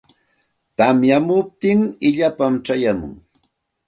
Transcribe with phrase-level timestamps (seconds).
[0.77, 3.13] Tamyamuptin illapam chayamun.